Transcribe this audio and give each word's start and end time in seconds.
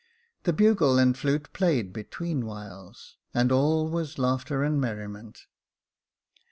The 0.45 0.51
bugle 0.53 0.97
and 0.97 1.15
flute 1.15 1.53
played 1.53 1.93
between 1.93 2.43
whiles, 2.47 3.17
and 3.35 3.51
all 3.51 3.87
was 3.87 4.17
laughter 4.17 4.63
and 4.63 4.81
merriment. 4.81 5.45